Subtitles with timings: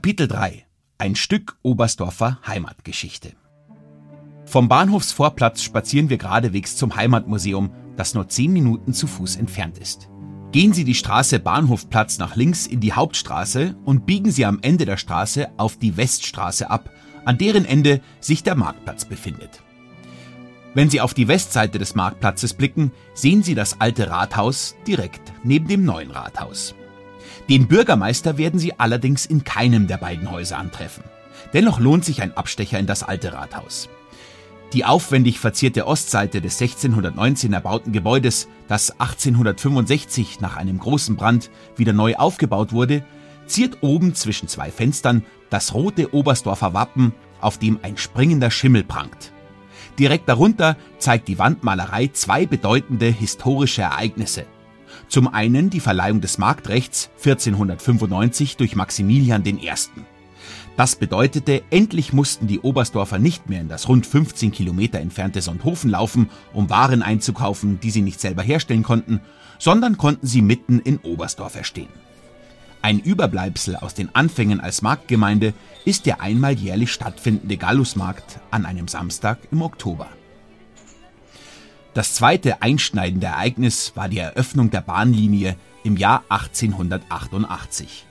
[0.00, 0.64] Kapitel 3
[0.96, 3.34] Ein Stück Oberstdorfer Heimatgeschichte
[4.46, 10.08] Vom Bahnhofsvorplatz spazieren wir geradewegs zum Heimatmuseum, das nur zehn Minuten zu Fuß entfernt ist.
[10.52, 14.86] Gehen Sie die Straße Bahnhofplatz nach links in die Hauptstraße und biegen Sie am Ende
[14.86, 16.88] der Straße auf die Weststraße ab,
[17.26, 19.60] an deren Ende sich der Marktplatz befindet.
[20.72, 25.68] Wenn Sie auf die Westseite des Marktplatzes blicken, sehen Sie das alte Rathaus direkt neben
[25.68, 26.74] dem neuen Rathaus.
[27.48, 31.04] Den Bürgermeister werden Sie allerdings in keinem der beiden Häuser antreffen.
[31.52, 33.88] Dennoch lohnt sich ein Abstecher in das alte Rathaus.
[34.72, 41.92] Die aufwendig verzierte Ostseite des 1619 erbauten Gebäudes, das 1865 nach einem großen Brand wieder
[41.92, 43.04] neu aufgebaut wurde,
[43.46, 49.32] ziert oben zwischen zwei Fenstern das rote Oberstdorfer Wappen, auf dem ein springender Schimmel prangt.
[49.98, 54.46] Direkt darunter zeigt die Wandmalerei zwei bedeutende historische Ereignisse.
[55.10, 59.58] Zum einen die Verleihung des Marktrechts 1495 durch Maximilian I.
[60.76, 65.90] Das bedeutete, endlich mussten die Oberstdorfer nicht mehr in das rund 15 Kilometer entfernte Sonthofen
[65.90, 69.20] laufen, um Waren einzukaufen, die sie nicht selber herstellen konnten,
[69.58, 71.90] sondern konnten sie mitten in Oberstdorf erstehen.
[72.80, 78.86] Ein Überbleibsel aus den Anfängen als Marktgemeinde ist der einmal jährlich stattfindende Gallusmarkt an einem
[78.86, 80.06] Samstag im Oktober.
[82.00, 88.06] Das zweite einschneidende Ereignis war die Eröffnung der Bahnlinie im Jahr 1888.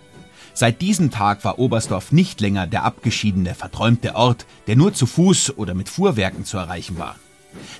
[0.53, 5.57] Seit diesem Tag war Oberstdorf nicht länger der abgeschiedene, verträumte Ort, der nur zu Fuß
[5.57, 7.15] oder mit Fuhrwerken zu erreichen war.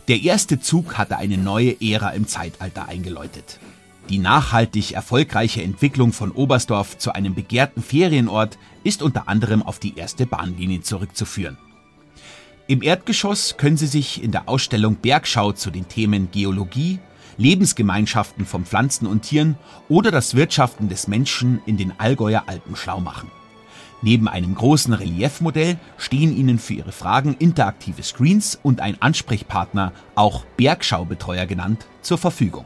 [0.08, 3.60] Der erste Zug hatte eine neue Ära im Zeitalter eingeläutet.
[4.10, 9.96] Die nachhaltig erfolgreiche Entwicklung von Oberstdorf zu einem begehrten Ferienort ist unter anderem auf die
[9.96, 11.60] erste Bahnlinie zurückzuführen.
[12.70, 17.00] Im Erdgeschoss können Sie sich in der Ausstellung Bergschau zu den Themen Geologie,
[17.38, 23.00] Lebensgemeinschaften von Pflanzen und Tieren oder das Wirtschaften des Menschen in den Allgäuer Alpen schlau
[23.00, 23.32] machen.
[24.04, 30.46] Neben einem großen Reliefmodell stehen Ihnen für Ihre Fragen interaktive Screens und ein Ansprechpartner, auch
[30.56, 32.66] Bergschaubetreuer genannt, zur Verfügung.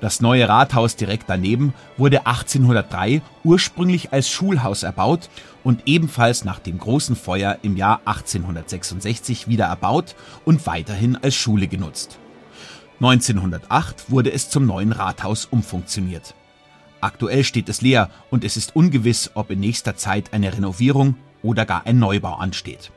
[0.00, 5.30] Das neue Rathaus direkt daneben wurde 1803 ursprünglich als Schulhaus erbaut
[5.64, 10.14] und ebenfalls nach dem großen Feuer im Jahr 1866 wieder erbaut
[10.44, 12.18] und weiterhin als Schule genutzt.
[13.00, 16.34] 1908 wurde es zum neuen Rathaus umfunktioniert.
[17.00, 21.64] Aktuell steht es leer und es ist ungewiss, ob in nächster Zeit eine Renovierung oder
[21.64, 22.90] gar ein Neubau ansteht.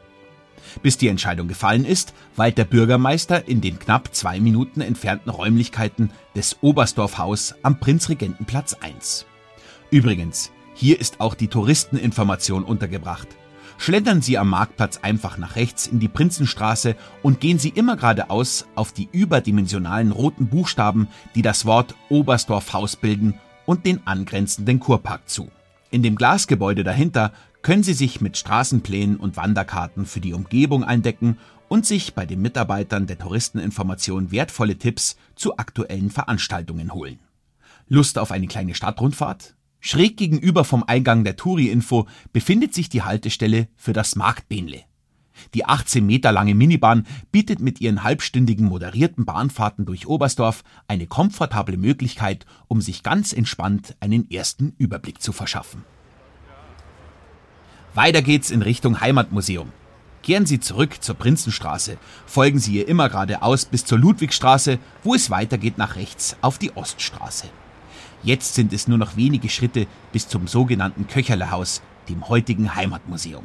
[0.81, 6.11] Bis die Entscheidung gefallen ist, weilt der Bürgermeister in den knapp zwei Minuten entfernten Räumlichkeiten
[6.35, 9.25] des Oberstdorfhaus am Prinzregentenplatz 1.
[9.91, 13.27] Übrigens, hier ist auch die Touristeninformation untergebracht.
[13.77, 18.67] Schlendern Sie am Marktplatz einfach nach rechts in die Prinzenstraße und gehen Sie immer geradeaus
[18.75, 25.49] auf die überdimensionalen roten Buchstaben, die das Wort Oberstdorfhaus bilden und den angrenzenden Kurpark zu.
[25.91, 31.37] In dem Glasgebäude dahinter können Sie sich mit Straßenplänen und Wanderkarten für die Umgebung eindecken
[31.67, 37.19] und sich bei den Mitarbeitern der Touristeninformation wertvolle Tipps zu aktuellen Veranstaltungen holen.
[37.87, 39.55] Lust auf eine kleine Stadtrundfahrt?
[39.79, 44.83] Schräg gegenüber vom Eingang der Touri-Info befindet sich die Haltestelle für das Marktbähnle.
[45.53, 51.77] Die 18 Meter lange Minibahn bietet mit ihren halbstündigen moderierten Bahnfahrten durch Oberstdorf eine komfortable
[51.77, 55.83] Möglichkeit, um sich ganz entspannt einen ersten Überblick zu verschaffen.
[57.99, 59.73] Weiter geht's in Richtung Heimatmuseum.
[60.23, 65.29] Kehren Sie zurück zur Prinzenstraße, folgen Sie ihr immer geradeaus bis zur Ludwigstraße, wo es
[65.29, 67.49] weitergeht nach rechts auf die Oststraße.
[68.23, 73.43] Jetzt sind es nur noch wenige Schritte bis zum sogenannten Köcherlehaus, dem heutigen Heimatmuseum.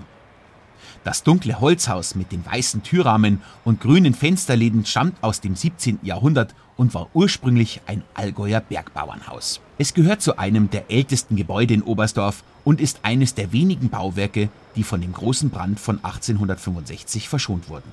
[1.02, 5.98] Das dunkle Holzhaus mit den weißen Türrahmen und grünen Fensterläden stammt aus dem 17.
[6.04, 9.60] Jahrhundert und war ursprünglich ein Allgäuer Bergbauernhaus.
[9.76, 14.48] Es gehört zu einem der ältesten Gebäude in Oberstdorf und ist eines der wenigen Bauwerke,
[14.76, 17.90] die von dem großen Brand von 1865 verschont wurden.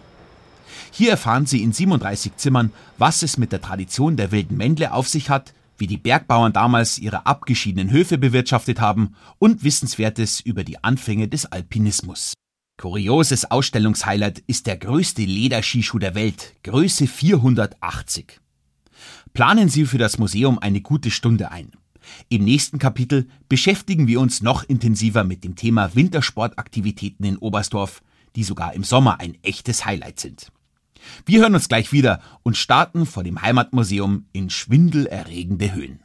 [0.91, 5.07] Hier erfahren Sie in 37 Zimmern, was es mit der Tradition der wilden Mändle auf
[5.07, 10.83] sich hat, wie die Bergbauern damals ihre abgeschiedenen Höfe bewirtschaftet haben und Wissenswertes über die
[10.83, 12.33] Anfänge des Alpinismus.
[12.77, 18.39] Kurioses Ausstellungshighlight ist der größte Lederskischuh der Welt, Größe 480.
[19.33, 21.71] Planen Sie für das Museum eine gute Stunde ein.
[22.27, 28.01] Im nächsten Kapitel beschäftigen wir uns noch intensiver mit dem Thema Wintersportaktivitäten in Oberstdorf,
[28.35, 30.51] die sogar im Sommer ein echtes Highlight sind.
[31.25, 36.01] Wir hören uns gleich wieder und starten vor dem Heimatmuseum in schwindelerregende Höhen.